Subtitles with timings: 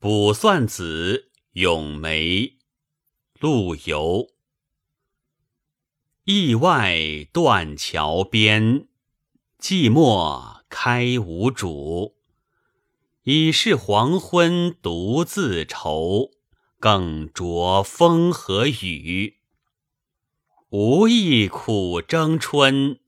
[0.00, 2.56] 卜算子·咏梅，
[3.40, 4.28] 陆游。
[6.22, 6.96] 驿外
[7.32, 8.86] 断桥边，
[9.58, 12.14] 寂寞开无主。
[13.24, 16.30] 已是黄昏独自愁，
[16.78, 19.38] 更着风和雨。
[20.68, 23.00] 无意苦争春，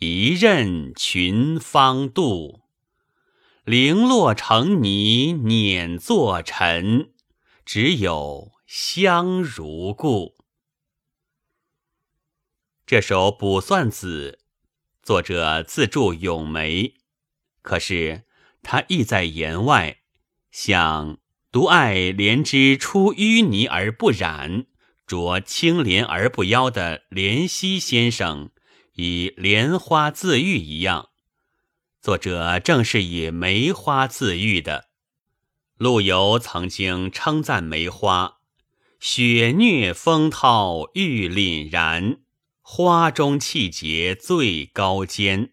[0.00, 2.61] 一任群芳妒。
[3.64, 7.12] 零落成泥碾作尘，
[7.64, 10.34] 只有香如故。
[12.84, 14.40] 这首《卜算子》，
[15.00, 16.94] 作者自著咏梅，
[17.62, 18.24] 可是
[18.62, 19.98] 他意在言外，
[20.50, 21.18] 想
[21.52, 24.66] 独爱莲之出淤泥而不染，
[25.06, 28.50] 着清莲而不妖的莲溪先生，
[28.94, 31.10] 以莲花自喻一样。
[32.02, 34.88] 作者正是以梅花自喻的。
[35.76, 38.38] 陆游曾经称赞梅花
[38.98, 42.18] ：“雪虐风涛玉凛然，
[42.60, 45.52] 花中气节最高坚。”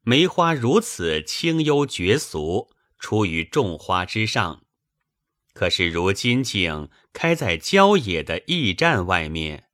[0.00, 4.62] 梅花如此清幽绝俗，出于众花之上。
[5.52, 9.64] 可是如今竟开在郊野的驿站外面，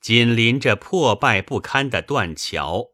[0.00, 2.93] 紧邻着破败不堪的断桥。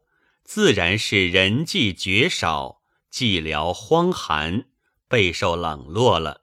[0.53, 4.65] 自然是人迹绝少，寂寥荒寒，
[5.07, 6.41] 备受冷落了。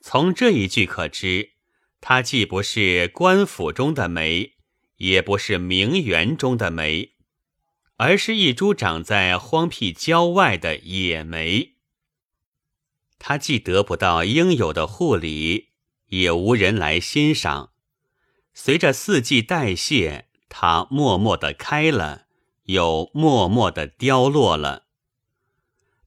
[0.00, 1.54] 从这一句可知，
[2.00, 4.52] 它既不是官府中的梅，
[4.98, 7.14] 也不是名园中的梅，
[7.96, 11.78] 而是一株长在荒僻郊外的野梅。
[13.18, 15.70] 它既得不到应有的护理，
[16.10, 17.72] 也无人来欣赏。
[18.54, 22.27] 随着四季代谢，它默默地开了。
[22.68, 24.86] 又默默的凋落了。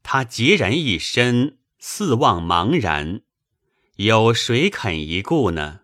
[0.04, 3.22] 他孑然一身，四望茫然，
[3.95, 5.81] 有谁肯一顾呢？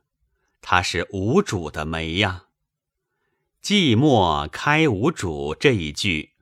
[0.61, 2.45] 他是无主的梅呀。
[3.61, 6.33] 寂寞开无主这一句，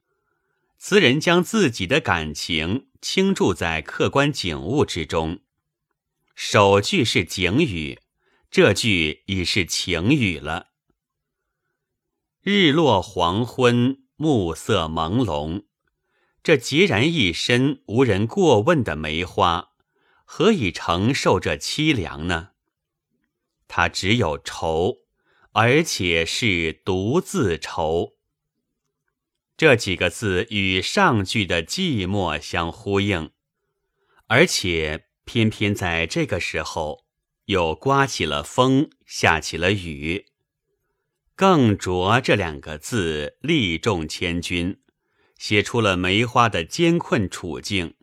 [0.78, 5.40] 词人将自己的感情倾注在客观景物之中。
[6.36, 8.02] 首句是景语，
[8.52, 10.72] 这句已是情语了。
[12.42, 14.05] 日落黄昏。
[14.18, 15.66] 暮色朦胧，
[16.42, 19.72] 这孑然一身、无人过问的梅花，
[20.24, 22.52] 何以承受这凄凉呢？
[23.68, 25.00] 他只有愁，
[25.52, 28.14] 而且是独自愁。
[29.58, 33.32] 这几个字与上句的寂寞相呼应，
[34.28, 37.06] 而且偏偏在这个时候，
[37.46, 40.28] 又刮起了风，下起了雨。
[41.36, 44.78] 更着这两个字力重千钧，
[45.38, 47.96] 写出了梅花的艰困处境。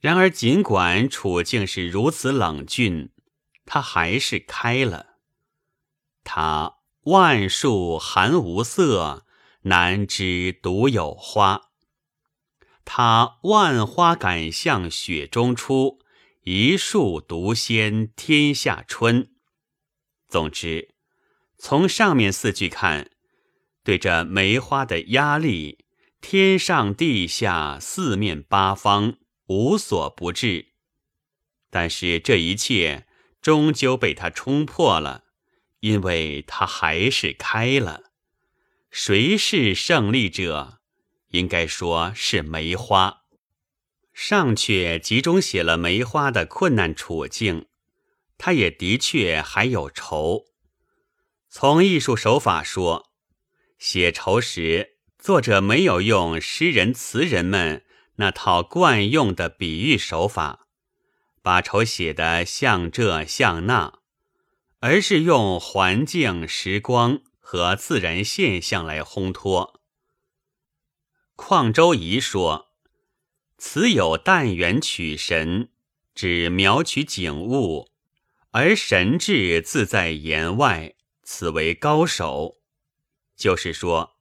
[0.00, 3.10] 然而，尽管处境是如此冷峻，
[3.64, 5.18] 它还是开了。
[6.24, 9.24] 它万树寒无色，
[9.62, 11.70] 难知独有花。
[12.84, 16.00] 它万花敢向雪中出，
[16.42, 19.30] 一树独鲜天下春。
[20.28, 20.94] 总之。
[21.62, 23.10] 从上面四句看，
[23.84, 25.84] 对着梅花的压力，
[26.22, 30.68] 天上地下四面八方无所不至。
[31.68, 33.06] 但是这一切
[33.42, 35.24] 终究被他冲破了，
[35.80, 38.04] 因为他还是开了。
[38.90, 40.80] 谁是胜利者？
[41.28, 43.24] 应该说是梅花。
[44.14, 47.66] 上阙集中写了梅花的困难处境，
[48.38, 50.46] 他也的确还有愁。
[51.52, 53.10] 从艺术手法说，
[53.76, 57.84] 写愁时，作者没有用诗人词人们
[58.16, 60.68] 那套惯用的比喻手法，
[61.42, 63.98] 把愁写得像这像那，
[64.78, 69.80] 而是用环境、时光和自然现象来烘托。
[71.34, 72.68] 况周颐说
[73.58, 75.70] ：“此有淡远取神，
[76.14, 77.90] 指描取景物，
[78.52, 80.94] 而神志自在言外。”
[81.32, 82.56] 此为高手，
[83.36, 84.18] 就是说，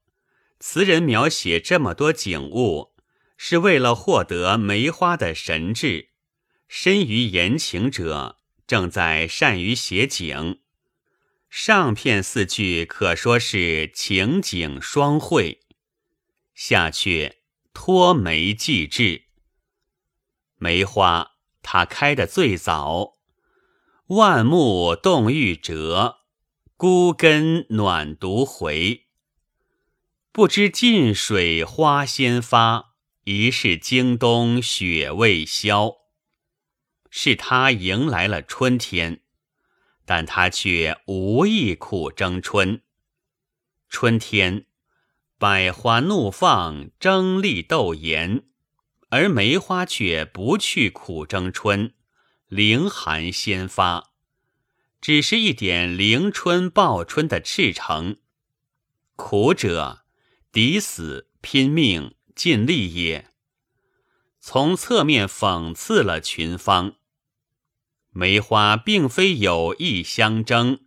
[0.59, 2.94] 词人描写这么多景物，
[3.35, 6.09] 是为了获得梅花的神智。
[6.67, 10.59] 深于言情者，正在善于写景。
[11.50, 15.61] 上片四句可说是情景双汇，
[16.53, 17.38] 下阙
[17.73, 19.23] 托梅寄志。
[20.57, 21.31] 梅花
[21.63, 23.15] 它开的最早，
[24.09, 26.19] 万木动欲折。
[26.81, 29.08] 孤根暖独回，
[30.31, 32.94] 不知近水花先发，
[33.26, 35.98] 疑是京东雪未消。
[37.10, 39.24] 是他迎来了春天，
[40.06, 42.81] 但他却无意苦争春。
[43.90, 44.66] 春天，
[45.38, 48.46] 百花怒放，争丽斗妍，
[49.10, 51.94] 而梅花却不去苦争春，
[52.48, 54.08] 凌寒先发，
[55.01, 58.18] 只是一点凌春报春的赤诚。
[59.16, 60.06] 苦者，
[60.51, 63.30] 抵死拼命尽力也。
[64.40, 66.96] 从侧面讽刺了群芳。
[68.12, 70.80] 梅花并非有意相争，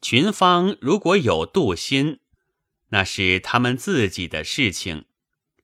[0.00, 2.20] 群芳如果有妒心，
[2.90, 5.06] 那是他们自己的事情，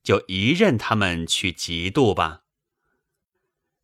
[0.03, 2.43] 就一任他们去嫉妒吧。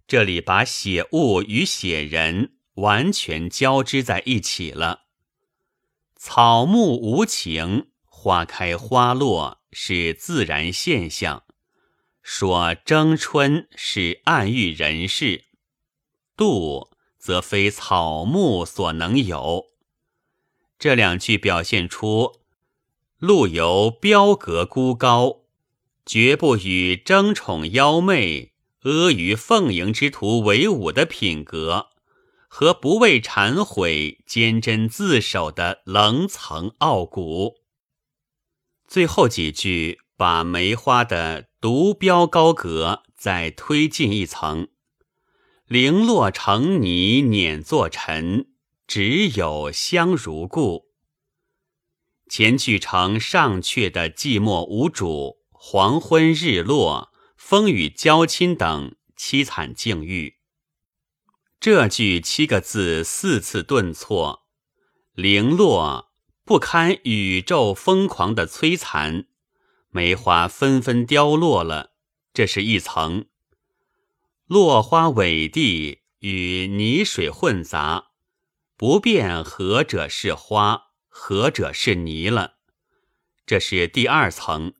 [0.06, 5.02] 这里把写物与写人完全交织在一起了。
[6.16, 11.44] 草木无情，花开花落是自然现象。
[12.22, 15.44] 说争春是暗喻人事，
[16.34, 16.88] 妒
[17.18, 19.66] 则非草木所能有。
[20.78, 22.40] 这两句表现出
[23.18, 25.42] 陆游标格孤高，
[26.06, 31.90] 绝不与争宠妖媚、阿谀奉迎之徒为伍的品格，
[32.56, 37.56] 和不畏忏悔、坚贞自守的棱层傲骨。
[38.86, 41.48] 最后几句把梅花的。
[41.60, 44.68] 独标高阁，再推进一层，
[45.66, 48.48] 零落成泥碾作尘，
[48.86, 50.90] 只有香如故。
[52.28, 60.33] 前句成上阙的寂寞无主、黄昏日落、风雨交侵等凄惨境遇，
[61.64, 64.44] 这句七个字四次顿挫，
[65.14, 66.12] 零落
[66.44, 69.28] 不堪宇宙疯狂的摧残。
[69.88, 71.94] 梅花纷纷凋落了，
[72.34, 73.28] 这是一层。
[74.44, 78.08] 落花委地与泥水混杂，
[78.76, 82.56] 不辨何者是花，何者是泥了，
[83.46, 84.74] 这是第二层。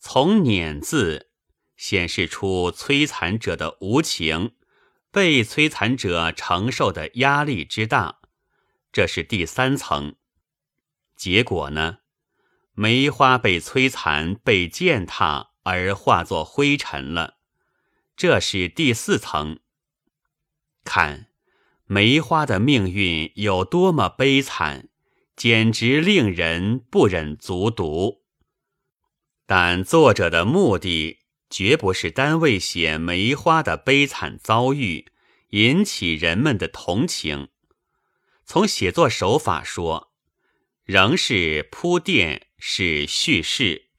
[0.00, 1.30] 从碾字
[1.76, 4.56] 显示出摧残者的无情，
[5.14, 8.18] 被摧残者承受的压力之大，
[8.90, 10.16] 这是第三层。
[11.14, 11.98] 结果呢？
[12.72, 17.36] 梅花被摧残、被践踏而化作灰尘了，
[18.16, 19.60] 这是第四层。
[20.82, 21.28] 看
[21.84, 24.88] 梅花的命运有多么悲惨，
[25.36, 28.24] 简直令人不忍卒读。
[29.46, 31.20] 但作者的目的
[31.56, 35.12] 绝不是单为写梅花的悲惨遭遇，
[35.50, 37.50] 引起人们的同情。
[38.44, 40.12] 从写作手法说，
[40.82, 42.48] 仍是铺垫。
[42.58, 43.90] 是叙事，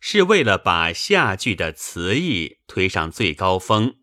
[0.00, 3.98] 是为了把下句的词意推上最高峰。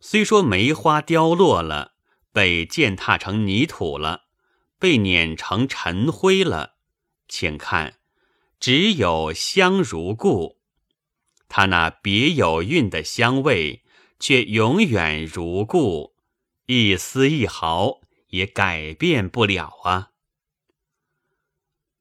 [0.00, 1.94] 虽说梅花凋落了，
[2.32, 4.24] 被践踏成泥土了，
[4.78, 6.74] 被碾成尘灰了，
[7.28, 8.00] 请看，
[8.58, 10.55] 只有香如故，
[11.48, 13.84] 它那别有韵的香味，
[14.18, 16.14] 却永远如故，
[16.66, 20.10] 一丝一毫也改变不了啊。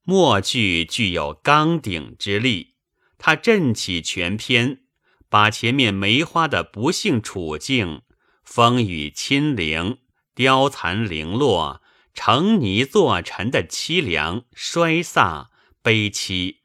[0.03, 2.75] 末句具有刚鼎之力，
[3.17, 4.83] 它振起全篇，
[5.29, 8.03] 把前面梅花的不幸处境、
[8.43, 9.99] 风雨侵凌、
[10.35, 11.81] 凋残零落、
[12.13, 15.47] 成泥作尘的凄凉、衰飒、
[15.81, 16.57] 悲凄，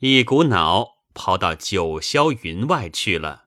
[0.00, 3.46] 一股脑抛到九霄云外去了。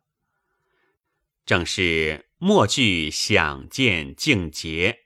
[1.45, 5.05] 正是末句想见境节，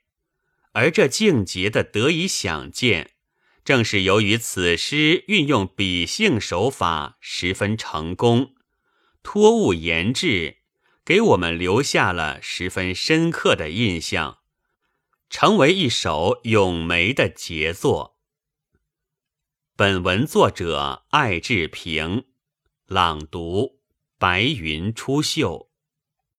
[0.73, 3.13] 而这境节的得以想见。
[3.65, 8.55] 正是由于此诗运用比兴手法十分成功，
[9.21, 10.59] 托物言志，
[11.03, 14.37] 给我们留下了十分深刻的印象，
[15.29, 18.19] 成为一首咏梅的杰作。
[19.75, 22.23] 本文作者艾志平，
[22.87, 23.79] 朗读：
[24.17, 25.67] 白云出岫。